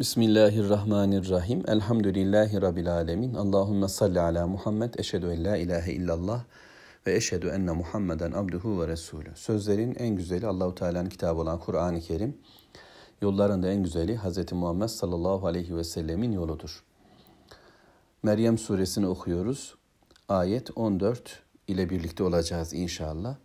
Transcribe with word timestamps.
Bismillahirrahmanirrahim. 0.00 1.62
Elhamdülillahi 1.68 2.62
Rabbil 2.62 2.92
alemin. 2.92 3.34
Allahümme 3.34 3.88
salli 3.88 4.20
ala 4.20 4.46
Muhammed. 4.46 4.94
Eşhedü 4.94 5.26
en 5.26 5.44
la 5.44 5.56
ilahe 5.56 5.92
illallah 5.92 6.44
ve 7.06 7.16
eşhedü 7.16 7.48
enne 7.48 7.72
Muhammeden 7.72 8.32
abduhu 8.32 8.80
ve 8.80 8.88
resulü. 8.88 9.28
Sözlerin 9.34 9.94
en 9.98 10.16
güzeli 10.16 10.46
Allahu 10.46 10.74
Teala'nın 10.74 11.08
kitabı 11.08 11.40
olan 11.40 11.58
Kur'an-ı 11.58 12.00
Kerim. 12.00 12.38
Yolların 13.22 13.62
da 13.62 13.68
en 13.68 13.82
güzeli 13.82 14.16
Hz. 14.16 14.52
Muhammed 14.52 14.88
sallallahu 14.88 15.46
aleyhi 15.46 15.76
ve 15.76 15.84
sellemin 15.84 16.32
yoludur. 16.32 16.84
Meryem 18.22 18.58
suresini 18.58 19.06
okuyoruz. 19.06 19.74
Ayet 20.28 20.70
14 20.76 21.42
ile 21.68 21.90
birlikte 21.90 22.24
olacağız 22.24 22.74
inşallah. 22.74 23.36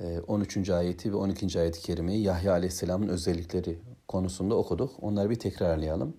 13. 0.00 0.56
Ee, 0.56 0.74
ayeti 0.74 1.12
ve 1.12 1.16
12. 1.16 1.60
ayeti 1.60 1.80
kerimeyi 1.80 2.22
Yahya 2.22 2.52
Aleyhisselam'ın 2.52 3.08
özellikleri 3.08 3.78
konusunda 4.08 4.54
okuduk. 4.54 4.90
Onları 5.02 5.30
bir 5.30 5.38
tekrarlayalım. 5.38 6.16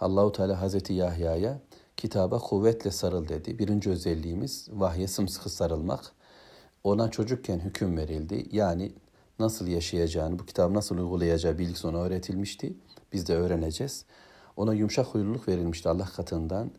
Allahu 0.00 0.32
Teala 0.32 0.60
Hazreti 0.60 0.92
Yahya'ya 0.92 1.60
kitaba 1.96 2.38
kuvvetle 2.38 2.90
sarıl 2.90 3.28
dedi. 3.28 3.58
Birinci 3.58 3.90
özelliğimiz 3.90 4.68
vahye 4.72 5.08
sımsıkı 5.08 5.50
sarılmak. 5.50 6.12
Ona 6.84 7.10
çocukken 7.10 7.58
hüküm 7.58 7.96
verildi. 7.96 8.46
Yani 8.52 8.92
nasıl 9.38 9.66
yaşayacağını, 9.66 10.38
bu 10.38 10.46
kitabı 10.46 10.74
nasıl 10.74 10.98
uygulayacağı 10.98 11.58
bilgisi 11.58 11.86
ona 11.86 11.98
öğretilmişti. 11.98 12.76
Biz 13.12 13.28
de 13.28 13.36
öğreneceğiz. 13.36 14.04
Ona 14.56 14.74
yumuşak 14.74 15.06
huyluluk 15.06 15.48
verilmişti 15.48 15.88
Allah 15.88 16.04
katından. 16.16 16.70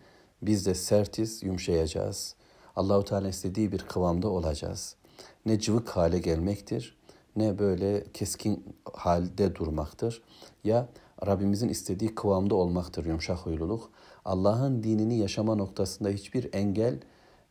Biz 0.42 0.66
de 0.66 0.76
sertiz, 0.76 1.44
yumuşayacağız. 1.44 2.36
Allahu 2.76 3.04
Teala 3.04 3.28
istediği 3.28 3.72
bir 3.72 3.80
kıvamda 3.80 4.28
olacağız. 4.30 4.96
Ne 5.46 5.60
cıvık 5.60 5.90
hale 5.90 6.20
gelmektir, 6.20 6.98
ne 7.36 7.60
böyle 7.60 8.04
keskin 8.14 8.76
halde 8.94 9.56
durmaktır. 9.56 10.22
Ya 10.64 10.90
Rabbimizin 11.28 11.70
istediği 11.70 12.16
kıvamda 12.16 12.56
olmaktır 12.56 13.06
yumuşak 13.06 13.38
huyluluk. 13.38 13.90
Allah'ın 14.26 14.84
dinini 14.84 15.18
yaşama 15.18 15.56
noktasında 15.56 16.10
hiçbir 16.10 16.54
engel 16.54 17.00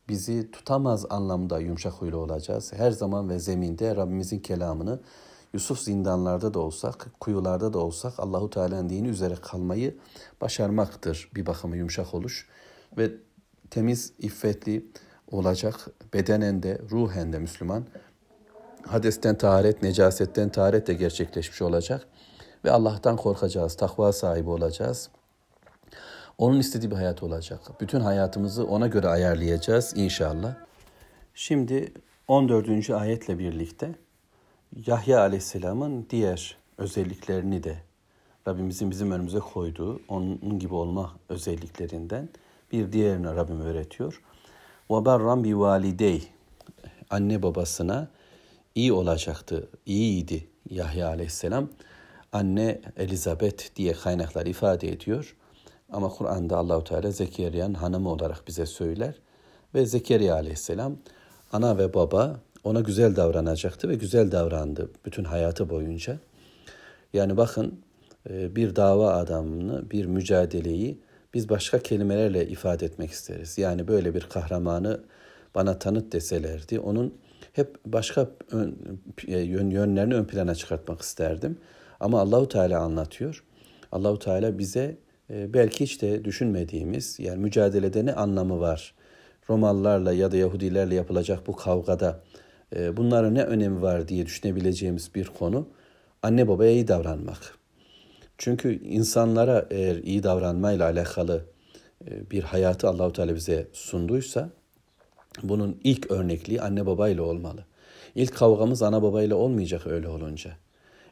bizi 0.09 0.51
tutamaz 0.51 1.07
anlamda 1.11 1.59
yumuşak 1.61 1.93
huylu 1.93 2.17
olacağız. 2.17 2.73
Her 2.73 2.91
zaman 2.91 3.29
ve 3.29 3.39
zeminde 3.39 3.97
Rabbimizin 3.97 4.39
kelamını 4.39 5.01
Yusuf 5.53 5.81
zindanlarda 5.81 6.55
da 6.55 6.59
olsak, 6.59 7.11
kuyularda 7.21 7.73
da 7.73 7.79
olsak 7.79 8.21
Allahu 8.21 8.51
Teala'nın 8.51 8.89
dini 8.89 9.09
üzere 9.09 9.35
kalmayı 9.35 9.97
başarmaktır 10.41 11.31
bir 11.35 11.47
bakıma 11.47 11.77
yumuşak 11.77 12.15
oluş 12.15 12.49
ve 12.99 13.11
temiz, 13.71 14.13
iffetli 14.19 14.87
olacak 15.31 15.87
bedenen 16.15 16.63
de 16.63 16.79
ruhen 16.91 17.33
de 17.33 17.39
Müslüman 17.39 17.85
hadesten 18.87 19.39
taharet, 19.39 19.83
necasetten 19.83 20.49
taharet 20.49 20.87
de 20.87 20.95
gerçekleşmiş 20.95 21.63
olacak. 21.63 22.07
Ve 22.65 22.71
Allah'tan 22.71 23.17
korkacağız, 23.17 23.77
takva 23.77 24.13
sahibi 24.13 24.51
olacağız. 24.51 25.11
Onun 26.39 26.61
istediği 26.61 26.91
bir 26.91 26.97
hayat 26.97 27.23
olacak. 27.23 27.61
Bütün 27.81 28.01
hayatımızı 28.01 28.67
ona 28.67 28.87
göre 28.87 29.09
ayarlayacağız 29.09 29.93
inşallah. 29.97 30.55
Şimdi 31.35 31.93
14. 32.29 32.91
ayetle 32.91 33.39
birlikte 33.39 33.95
Yahya 34.87 35.21
Aleyhisselam'ın 35.21 36.07
diğer 36.11 36.57
özelliklerini 36.79 37.63
de 37.63 37.77
Rabbimizin 38.49 38.91
bizim 38.91 39.11
önümüze 39.11 39.39
koyduğu 39.39 40.01
onun 40.09 40.59
gibi 40.59 40.75
olma 40.75 41.17
özelliklerinden 41.29 42.29
bir 42.73 42.93
diğerini 42.93 43.27
Rabbim 43.27 43.61
öğretiyor. 43.61 44.23
Ve 44.91 45.05
berran 45.05 45.45
bi 45.45 45.59
validey. 45.59 46.29
Anne 47.11 47.43
babasına 47.43 48.09
iyi 48.75 48.93
olacaktı, 48.93 49.69
iyiydi 49.87 50.49
Yahya 50.71 51.09
aleyhisselam. 51.09 51.69
Anne 52.33 52.81
Elizabeth 52.97 53.77
diye 53.77 53.93
kaynaklar 53.93 54.47
ifade 54.47 54.89
ediyor. 54.89 55.37
Ama 55.93 56.09
Kur'an'da 56.09 56.57
Allahu 56.57 56.85
Teala 56.85 57.11
Zekeriya'nın 57.11 57.75
hanımı 57.75 58.09
olarak 58.09 58.49
bize 58.49 58.67
söyler. 58.67 59.15
Ve 59.75 59.87
Zekeriya 59.87 60.35
aleyhisselam 60.35 60.97
ana 61.53 61.79
ve 61.79 61.95
baba 61.95 62.41
ona 62.65 62.81
güzel 62.81 63.17
davranacaktı 63.17 63.89
ve 63.89 63.95
güzel 63.95 64.33
davrandı 64.33 64.91
bütün 65.05 65.25
hayatı 65.25 65.71
boyunca. 65.71 66.19
Yani 67.13 67.37
bakın 67.37 67.81
e, 68.31 68.57
bir 68.57 68.77
dava 68.77 69.11
adamını, 69.11 69.91
bir 69.91 70.07
mücadeleyi 70.07 71.01
biz 71.37 71.49
başka 71.49 71.79
kelimelerle 71.79 72.49
ifade 72.49 72.87
etmek 72.87 73.11
isteriz. 73.11 73.59
Yani 73.59 73.89
böyle 73.89 74.15
bir 74.15 74.21
kahramanı 74.21 75.01
bana 75.55 75.79
tanıt 75.79 76.13
deselerdi 76.13 76.81
onun 76.81 77.15
hep 77.53 77.77
başka 77.87 78.31
ön, 78.51 78.79
yön, 79.27 79.71
yönlerini 79.71 80.15
ön 80.15 80.25
plana 80.25 80.55
çıkartmak 80.55 81.03
isterdim. 81.03 81.59
Ama 82.01 82.21
Allahu 82.21 82.49
Teala 82.49 82.81
anlatıyor. 82.81 83.45
Allahu 83.93 84.19
Teala 84.19 84.59
bize 84.59 84.97
e, 85.31 85.55
belki 85.55 85.85
hiç 85.85 86.03
de 86.03 86.25
düşünmediğimiz 86.25 87.21
yani 87.21 87.39
mücadelede 87.39 88.07
ne 88.07 88.13
anlamı 88.13 88.61
var? 88.61 88.95
Romalılarla 89.51 90.13
ya 90.13 90.33
da 90.33 90.37
Yahudilerle 90.37 90.95
yapılacak 90.95 91.47
bu 91.47 91.57
kavgada 91.57 92.23
e, 92.77 92.97
bunların 92.97 93.35
ne 93.35 93.43
önemi 93.43 93.83
var 93.83 94.09
diye 94.09 94.27
düşünebileceğimiz 94.27 95.15
bir 95.15 95.27
konu 95.39 95.69
anne 96.23 96.49
babaya 96.49 96.73
iyi 96.73 96.89
davranmak. 96.89 97.59
Çünkü 98.39 98.83
insanlara 98.83 99.67
eğer 99.71 99.97
iyi 99.97 100.23
davranmayla 100.23 100.85
alakalı 100.85 101.45
bir 102.31 102.43
hayatı 102.43 102.89
Allahu 102.89 103.13
Teala 103.13 103.35
bize 103.35 103.69
sunduysa 103.73 104.51
bunun 105.43 105.81
ilk 105.85 106.11
örnekliği 106.11 106.63
anne 106.63 106.87
babayla 106.87 107.23
olmalı. 107.23 107.65
İlk 108.15 108.35
kavgamız 108.35 108.83
ana 108.83 109.03
babayla 109.03 109.37
olmayacak 109.37 109.87
öyle 109.87 110.09
olunca. 110.09 110.57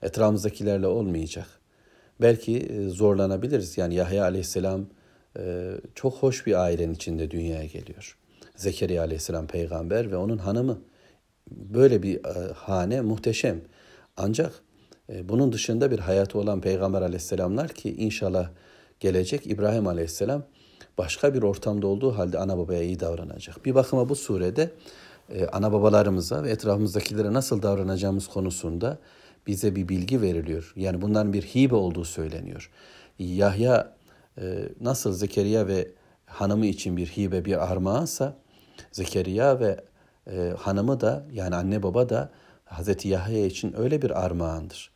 Etrafımızdakilerle 0.03 0.87
olmayacak. 0.87 1.47
Belki 2.21 2.59
e, 2.59 2.89
zorlanabiliriz. 2.89 3.79
Yani 3.79 3.95
Yahya 3.95 4.25
aleyhisselam 4.25 4.87
e, 5.39 5.73
çok 5.95 6.15
hoş 6.15 6.47
bir 6.47 6.55
ailenin 6.63 6.95
içinde 6.95 7.31
dünyaya 7.31 7.67
geliyor. 7.67 8.19
Zekeriya 8.57 9.03
aleyhisselam 9.03 9.47
peygamber 9.47 10.11
ve 10.11 10.17
onun 10.17 10.39
hanımı. 10.39 10.81
Böyle 11.51 12.03
bir 12.03 12.25
e, 12.25 12.53
hane 12.53 13.01
muhteşem. 13.01 13.61
Ancak 14.17 14.53
bunun 15.09 15.53
dışında 15.53 15.91
bir 15.91 15.99
hayatı 15.99 16.39
olan 16.39 16.61
peygamber 16.61 17.03
aleyhisselamlar 17.03 17.69
ki 17.69 17.97
inşallah 17.97 18.49
gelecek 19.01 19.47
İbrahim 19.47 19.87
aleyhisselam 19.87 20.43
başka 20.99 21.35
bir 21.35 21.43
ortamda 21.43 21.87
olduğu 21.87 22.19
halde 22.19 22.39
ana 22.39 22.59
babaya 22.59 22.83
iyi 22.83 23.01
davranacak. 23.01 23.65
Bir 23.65 23.75
bakıma 23.75 24.09
bu 24.09 24.17
surede 24.17 24.71
e, 25.33 25.47
ana 25.47 25.73
babalarımıza 25.73 26.43
ve 26.43 26.51
etrafımızdakilere 26.51 27.33
nasıl 27.33 27.63
davranacağımız 27.63 28.27
konusunda 28.27 28.99
bize 29.47 29.77
bir 29.77 29.89
bilgi 29.89 30.23
veriliyor. 30.23 30.73
Yani 30.77 31.03
bunların 31.03 31.33
bir 31.33 31.43
hibe 31.43 31.75
olduğu 31.75 32.05
söyleniyor. 32.05 32.71
Yahya 33.19 33.95
e, 34.41 34.69
nasıl 34.81 35.13
Zekeriya 35.13 35.67
ve 35.67 35.89
hanımı 36.27 36.67
için 36.67 36.97
bir 36.97 37.07
hibe, 37.07 37.45
bir 37.45 37.73
armağansa 37.73 38.37
Zekeriya 38.93 39.61
ve 39.61 39.85
e, 40.31 40.53
hanımı 40.59 41.01
da 41.01 41.27
yani 41.33 41.55
anne 41.55 41.83
baba 41.83 42.09
da 42.09 42.31
Hazreti 42.65 43.09
Yahya 43.09 43.47
için 43.47 43.75
öyle 43.81 44.03
bir 44.03 44.25
armağandır. 44.25 44.94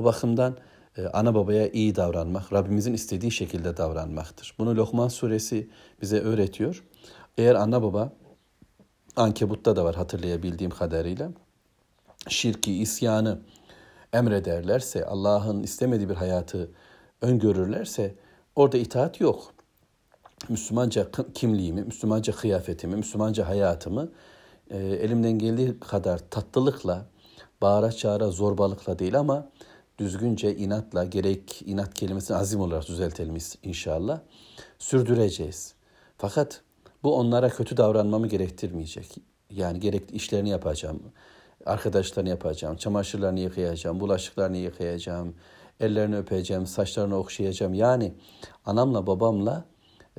Bu 0.00 0.04
bakımdan 0.04 0.56
e, 0.96 1.06
ana 1.06 1.34
babaya 1.34 1.68
iyi 1.68 1.96
davranmak, 1.96 2.52
Rabbimizin 2.52 2.94
istediği 2.94 3.30
şekilde 3.30 3.76
davranmaktır. 3.76 4.54
Bunu 4.58 4.76
Lokman 4.76 5.08
suresi 5.08 5.70
bize 6.02 6.20
öğretiyor. 6.20 6.84
Eğer 7.38 7.54
ana 7.54 7.82
baba, 7.82 8.12
Ankebut'ta 9.16 9.76
da 9.76 9.84
var 9.84 9.94
hatırlayabildiğim 9.94 10.70
kadarıyla, 10.70 11.30
şirki, 12.28 12.74
isyanı 12.82 13.38
emrederlerse, 14.12 15.06
Allah'ın 15.06 15.62
istemediği 15.62 16.08
bir 16.08 16.14
hayatı 16.14 16.70
öngörürlerse 17.22 18.14
orada 18.56 18.78
itaat 18.78 19.20
yok. 19.20 19.54
Müslümanca 20.48 21.06
kimliğimi, 21.34 21.82
Müslümanca 21.82 22.32
kıyafetimi, 22.32 22.96
Müslümanca 22.96 23.48
hayatımı 23.48 24.08
e, 24.70 24.78
elimden 24.78 25.38
geldiği 25.38 25.80
kadar 25.80 26.18
tatlılıkla, 26.30 27.06
bağıra 27.62 27.92
çağıra 27.92 28.30
zorbalıkla 28.30 28.98
değil 28.98 29.18
ama 29.18 29.50
düzgünce 29.99 30.55
inatla 30.55 31.03
gerek 31.03 31.61
inat 31.65 31.93
kelimesini 31.93 32.37
azim 32.37 32.61
olarak 32.61 32.87
düzeltelim 32.87 33.37
inşallah 33.63 34.19
sürdüreceğiz. 34.79 35.73
Fakat 36.17 36.61
bu 37.03 37.15
onlara 37.15 37.49
kötü 37.49 37.77
davranmamı 37.77 38.27
gerektirmeyecek. 38.27 39.15
Yani 39.49 39.79
gerekli 39.79 40.15
işlerini 40.15 40.49
yapacağım. 40.49 41.01
Arkadaşlarını 41.65 42.29
yapacağım, 42.29 42.77
çamaşırlarını 42.77 43.39
yıkayacağım, 43.39 43.99
bulaşıklarını 43.99 44.57
yıkayacağım, 44.57 45.35
ellerini 45.79 46.17
öpeceğim, 46.17 46.65
saçlarını 46.65 47.17
okşayacağım. 47.17 47.73
Yani 47.73 48.13
anamla 48.65 49.07
babamla 49.07 49.65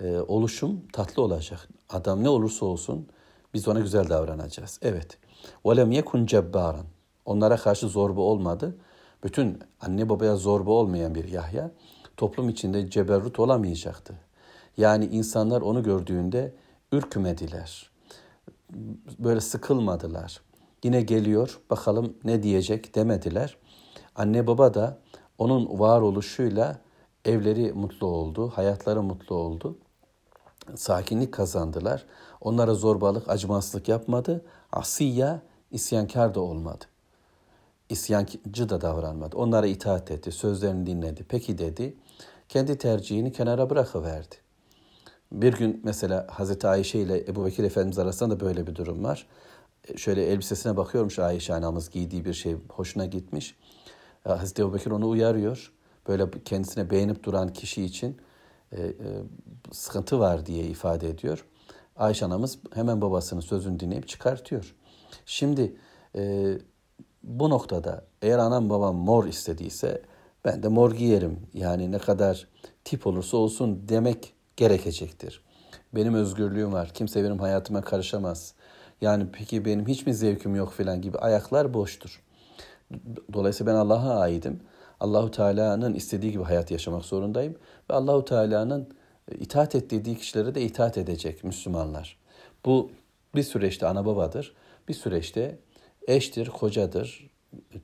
e, 0.00 0.18
oluşum 0.18 0.82
tatlı 0.92 1.22
olacak. 1.22 1.68
Adam 1.90 2.24
ne 2.24 2.28
olursa 2.28 2.66
olsun 2.66 3.08
biz 3.54 3.68
ona 3.68 3.80
güzel 3.80 4.08
davranacağız. 4.08 4.78
Evet. 4.82 5.18
وَلَمْ 5.64 6.02
يَكُنْ 6.02 6.26
cebbaran. 6.26 6.86
Onlara 7.24 7.56
karşı 7.56 7.88
zorba 7.88 8.20
olmadı 8.20 8.76
bütün 9.23 9.59
anne 9.81 10.09
babaya 10.09 10.35
zorba 10.35 10.71
olmayan 10.71 11.15
bir 11.15 11.27
Yahya 11.27 11.71
toplum 12.17 12.49
içinde 12.49 12.89
ceberrut 12.89 13.39
olamayacaktı. 13.39 14.13
Yani 14.77 15.05
insanlar 15.05 15.61
onu 15.61 15.83
gördüğünde 15.83 16.53
ürkmediler. 16.91 17.91
Böyle 19.19 19.41
sıkılmadılar. 19.41 20.41
Yine 20.83 21.01
geliyor 21.01 21.59
bakalım 21.69 22.13
ne 22.23 22.43
diyecek 22.43 22.95
demediler. 22.95 23.57
Anne 24.15 24.47
baba 24.47 24.73
da 24.73 24.97
onun 25.37 25.79
varoluşuyla 25.79 26.81
Evleri 27.25 27.73
mutlu 27.73 28.07
oldu, 28.07 28.49
hayatları 28.49 29.03
mutlu 29.03 29.35
oldu. 29.35 29.77
Sakinlik 30.75 31.33
kazandılar. 31.33 32.05
Onlara 32.41 32.73
zorbalık, 32.73 33.29
acımasızlık 33.29 33.87
yapmadı. 33.87 34.45
Asiya, 34.71 35.41
isyankar 35.71 36.35
da 36.35 36.41
olmadı. 36.41 36.85
İsyancı 37.91 38.69
da 38.69 38.81
davranmadı. 38.81 39.37
Onlara 39.37 39.67
itaat 39.67 40.11
etti, 40.11 40.31
sözlerini 40.31 40.85
dinledi. 40.85 41.25
Peki 41.29 41.57
dedi, 41.57 41.93
kendi 42.49 42.77
tercihini 42.77 43.31
kenara 43.31 43.69
bırakıverdi. 43.69 44.35
Bir 45.31 45.53
gün 45.53 45.81
mesela 45.83 46.27
Hazreti 46.29 46.67
Ayşe 46.67 46.99
ile 46.99 47.19
Ebu 47.19 47.45
Bekir 47.45 47.63
Efendimiz 47.63 47.99
arasında 47.99 48.35
da 48.35 48.39
böyle 48.39 48.67
bir 48.67 48.75
durum 48.75 49.03
var. 49.03 49.27
Şöyle 49.95 50.25
elbisesine 50.25 50.77
bakıyormuş 50.77 51.19
Ayşe 51.19 51.53
anamız 51.53 51.89
giydiği 51.89 52.25
bir 52.25 52.33
şey 52.33 52.55
hoşuna 52.69 53.05
gitmiş. 53.05 53.55
Hazreti 54.23 54.61
Ebu 54.61 54.73
Bekir 54.73 54.91
onu 54.91 55.09
uyarıyor. 55.09 55.71
Böyle 56.07 56.31
kendisine 56.45 56.89
beğenip 56.89 57.23
duran 57.23 57.53
kişi 57.53 57.83
için 57.83 58.17
e, 58.71 58.81
e, 58.81 58.93
sıkıntı 59.71 60.19
var 60.19 60.45
diye 60.45 60.63
ifade 60.63 61.09
ediyor. 61.09 61.45
Ayşe 61.95 62.25
anamız 62.25 62.59
hemen 62.73 63.01
babasının 63.01 63.41
sözünü 63.41 63.79
dinleyip 63.79 64.07
çıkartıyor. 64.07 64.75
Şimdi 65.25 65.75
e, 66.15 66.57
bu 67.23 67.49
noktada 67.49 68.03
eğer 68.21 68.37
anam 68.37 68.69
babam 68.69 68.95
mor 68.95 69.25
istediyse 69.25 70.01
ben 70.45 70.63
de 70.63 70.67
mor 70.67 70.91
giyerim. 70.91 71.39
Yani 71.53 71.91
ne 71.91 71.97
kadar 71.97 72.47
tip 72.83 73.07
olursa 73.07 73.37
olsun 73.37 73.83
demek 73.89 74.33
gerekecektir. 74.57 75.43
Benim 75.95 76.13
özgürlüğüm 76.13 76.73
var. 76.73 76.91
Kimse 76.93 77.23
benim 77.23 77.39
hayatıma 77.39 77.81
karışamaz. 77.81 78.53
Yani 79.01 79.25
peki 79.33 79.65
benim 79.65 79.87
hiç 79.87 80.05
mi 80.05 80.13
zevkim 80.13 80.55
yok 80.55 80.73
filan 80.73 81.01
gibi 81.01 81.17
ayaklar 81.17 81.73
boştur. 81.73 82.21
Dolayısıyla 83.33 83.73
ben 83.73 83.77
Allah'a 83.77 84.19
aidim. 84.19 84.59
Allahu 84.99 85.31
Teala'nın 85.31 85.93
istediği 85.93 86.31
gibi 86.31 86.43
hayat 86.43 86.71
yaşamak 86.71 87.05
zorundayım 87.05 87.55
ve 87.89 87.93
Allahu 87.93 88.25
Teala'nın 88.25 88.89
itaat 89.39 89.75
ettiği 89.75 90.17
kişilere 90.17 90.55
de 90.55 90.61
itaat 90.61 90.97
edecek 90.97 91.43
Müslümanlar. 91.43 92.17
Bu 92.65 92.91
bir 93.35 93.43
süreçte 93.43 93.87
ana 93.87 94.05
babadır, 94.05 94.55
bir 94.87 94.93
süreçte 94.93 95.59
eştir, 96.07 96.49
kocadır, 96.49 97.29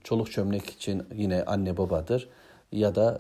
çoluk 0.04 0.32
çömlek 0.32 0.70
için 0.70 1.04
yine 1.16 1.44
anne 1.44 1.78
babadır 1.78 2.30
ya 2.72 2.96
da 2.96 3.18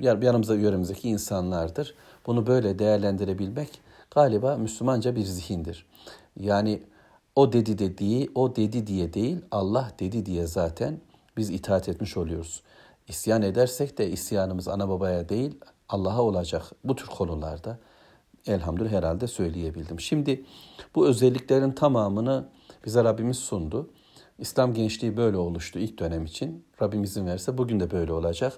e, 0.00 0.26
yanımızda 0.26 0.54
yöremizdeki 0.54 1.08
insanlardır. 1.08 1.94
Bunu 2.26 2.46
böyle 2.46 2.78
değerlendirebilmek 2.78 3.80
galiba 4.10 4.56
Müslümanca 4.56 5.16
bir 5.16 5.24
zihindir. 5.24 5.86
Yani 6.36 6.82
o 7.36 7.52
dedi 7.52 7.78
dediği, 7.78 8.30
o 8.34 8.56
dedi 8.56 8.86
diye 8.86 9.12
değil, 9.12 9.40
Allah 9.50 9.92
dedi 10.00 10.26
diye 10.26 10.46
zaten 10.46 11.00
biz 11.36 11.50
itaat 11.50 11.88
etmiş 11.88 12.16
oluyoruz. 12.16 12.62
İsyan 13.08 13.42
edersek 13.42 13.98
de 13.98 14.10
isyanımız 14.10 14.68
ana 14.68 14.88
babaya 14.88 15.28
değil, 15.28 15.58
Allah'a 15.88 16.22
olacak 16.22 16.70
bu 16.84 16.96
tür 16.96 17.06
konularda 17.06 17.78
elhamdülillah 18.46 18.92
herhalde 18.92 19.26
söyleyebildim. 19.26 20.00
Şimdi 20.00 20.44
bu 20.94 21.08
özelliklerin 21.08 21.72
tamamını 21.72 22.48
bize 22.84 23.04
Rabbimiz 23.04 23.38
sundu. 23.38 23.90
İslam 24.40 24.74
gençliği 24.74 25.16
böyle 25.16 25.36
oluştu 25.36 25.78
ilk 25.78 25.98
dönem 25.98 26.24
için. 26.24 26.64
Rabbim 26.82 27.04
izin 27.04 27.26
verirse 27.26 27.58
bugün 27.58 27.80
de 27.80 27.90
böyle 27.90 28.12
olacak. 28.12 28.52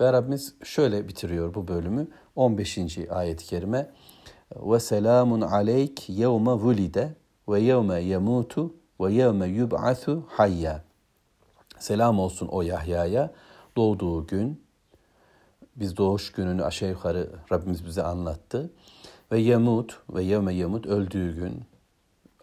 Ve 0.00 0.12
Rabbimiz 0.12 0.54
şöyle 0.64 1.08
bitiriyor 1.08 1.54
bu 1.54 1.68
bölümü. 1.68 2.08
15. 2.36 2.78
ayet-i 3.10 3.44
kerime. 3.46 3.90
Ve 4.56 4.80
selamun 4.80 5.40
aleyk 5.40 6.08
yevme 6.08 6.52
vulide 6.52 7.14
ve 7.48 7.60
yevme 7.60 8.00
yemutu 8.00 8.74
ve 9.00 9.12
yevme 9.12 9.46
yub'athu 9.46 10.24
hayya. 10.28 10.84
Selam 11.78 12.20
olsun 12.20 12.48
o 12.48 12.62
Yahya'ya 12.62 13.30
doğduğu 13.76 14.26
gün. 14.26 14.62
Biz 15.76 15.96
doğuş 15.96 16.32
gününü 16.32 16.64
aşağı 16.64 16.88
yukarı 16.88 17.30
Rabbimiz 17.52 17.86
bize 17.86 18.02
anlattı. 18.02 18.70
Ve 19.32 19.40
yemut 19.40 20.00
ve 20.10 20.22
yevme 20.22 20.54
yemut 20.54 20.86
öldüğü 20.86 21.34
gün 21.34 21.62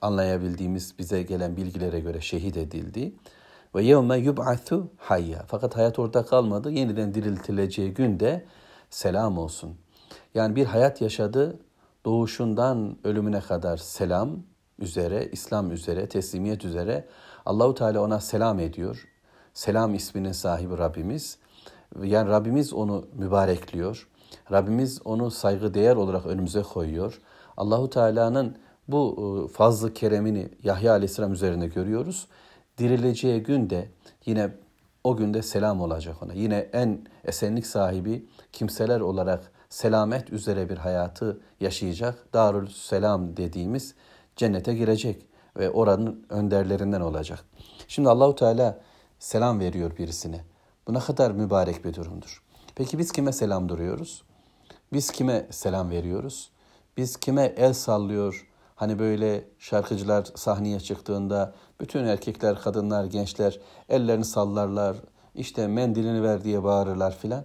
anlayabildiğimiz 0.01 0.99
bize 0.99 1.23
gelen 1.23 1.57
bilgilere 1.57 1.99
göre 1.99 2.21
şehit 2.21 2.57
edildi. 2.57 3.15
Ve 3.75 3.83
yevme 3.83 4.17
yub'athu 4.17 4.91
hayya. 4.97 5.43
Fakat 5.47 5.77
hayat 5.77 5.99
orada 5.99 6.25
kalmadı. 6.25 6.71
Yeniden 6.71 7.13
diriltileceği 7.13 7.93
günde 7.93 8.45
selam 8.89 9.37
olsun. 9.37 9.75
Yani 10.35 10.55
bir 10.55 10.65
hayat 10.65 11.01
yaşadı. 11.01 11.59
Doğuşundan 12.05 12.97
ölümüne 13.03 13.39
kadar 13.39 13.77
selam 13.77 14.43
üzere, 14.79 15.29
İslam 15.31 15.71
üzere, 15.71 16.09
teslimiyet 16.09 16.65
üzere 16.65 17.07
Allahu 17.45 17.73
Teala 17.73 18.01
ona 18.01 18.19
selam 18.19 18.59
ediyor. 18.59 19.07
Selam 19.53 19.93
isminin 19.93 20.31
sahibi 20.31 20.77
Rabbimiz. 20.77 21.37
Yani 22.03 22.29
Rabbimiz 22.29 22.73
onu 22.73 23.05
mübarekliyor. 23.13 24.07
Rabbimiz 24.51 25.01
onu 25.05 25.31
saygı 25.31 25.73
değer 25.73 25.95
olarak 25.95 26.25
önümüze 26.25 26.61
koyuyor. 26.61 27.21
Allahu 27.57 27.89
Teala'nın 27.89 28.57
bu 28.87 29.15
e, 29.17 29.53
fazlı 29.53 29.93
keremini 29.93 30.49
Yahya 30.63 30.91
Aleyhisselam 30.91 31.33
üzerine 31.33 31.67
görüyoruz. 31.67 32.27
Dirileceği 32.77 33.43
günde 33.43 33.89
yine 34.25 34.49
o 35.03 35.17
günde 35.17 35.41
selam 35.41 35.81
olacak 35.81 36.23
ona. 36.23 36.33
Yine 36.33 36.69
en 36.73 37.05
esenlik 37.23 37.67
sahibi 37.67 38.25
kimseler 38.51 38.99
olarak 38.99 39.51
selamet 39.69 40.29
üzere 40.29 40.69
bir 40.69 40.77
hayatı 40.77 41.39
yaşayacak. 41.59 42.33
Darül 42.33 42.67
Selam 42.67 43.37
dediğimiz 43.37 43.95
cennete 44.35 44.73
girecek 44.73 45.25
ve 45.57 45.69
oranın 45.69 46.25
önderlerinden 46.29 47.01
olacak. 47.01 47.45
Şimdi 47.87 48.09
Allahu 48.09 48.35
Teala 48.35 48.79
selam 49.19 49.59
veriyor 49.59 49.97
birisine. 49.97 50.41
Bu 50.87 50.93
ne 50.93 50.99
kadar 50.99 51.31
mübarek 51.31 51.85
bir 51.85 51.93
durumdur. 51.93 52.43
Peki 52.75 52.99
biz 52.99 53.11
kime 53.11 53.31
selam 53.31 53.69
duruyoruz? 53.69 54.23
Biz 54.93 55.11
kime 55.11 55.47
selam 55.49 55.89
veriyoruz? 55.89 56.49
Biz 56.97 57.17
kime 57.17 57.53
el 57.57 57.73
sallıyor? 57.73 58.47
Hani 58.75 58.99
böyle 58.99 59.49
şarkıcılar 59.59 60.23
sahneye 60.35 60.79
çıktığında 60.79 61.53
bütün 61.81 62.05
erkekler, 62.05 62.61
kadınlar, 62.61 63.05
gençler 63.05 63.59
ellerini 63.89 64.25
sallarlar. 64.25 64.97
İşte 65.35 65.67
mendilini 65.67 66.23
ver 66.23 66.43
diye 66.43 66.63
bağırırlar 66.63 67.17
filan. 67.17 67.43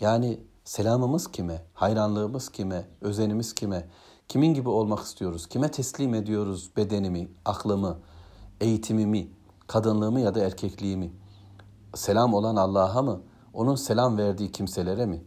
Yani 0.00 0.40
selamımız 0.64 1.32
kime? 1.32 1.62
Hayranlığımız 1.74 2.48
kime? 2.48 2.88
Özenimiz 3.00 3.54
kime? 3.54 3.88
Kimin 4.28 4.54
gibi 4.54 4.68
olmak 4.68 5.00
istiyoruz? 5.00 5.46
Kime 5.46 5.70
teslim 5.70 6.14
ediyoruz 6.14 6.70
bedenimi, 6.76 7.28
aklımı, 7.44 7.98
eğitimimi, 8.60 9.30
kadınlığımı 9.66 10.20
ya 10.20 10.34
da 10.34 10.40
erkekliğimi? 10.40 11.12
Selam 11.94 12.34
olan 12.34 12.56
Allah'a 12.56 13.02
mı? 13.02 13.20
Onun 13.52 13.74
selam 13.74 14.18
verdiği 14.18 14.52
kimselere 14.52 15.06
mi? 15.06 15.24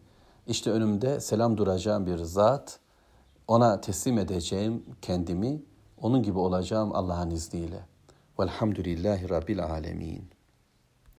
İşte 0.47 0.71
önümde 0.71 1.19
selam 1.19 1.57
duracağım 1.57 2.05
bir 2.05 2.17
zat, 2.17 2.79
ona 3.49 3.81
teslim 3.81 4.17
edeceğim 4.17 4.83
kendimi, 5.01 5.61
onun 6.01 6.23
gibi 6.23 6.39
olacağım 6.39 6.95
Allah'ın 6.95 7.31
izniyle. 7.31 7.85
Velhamdülillahi 8.39 9.29
Rabbil 9.29 9.63
Alemin. 9.63 10.29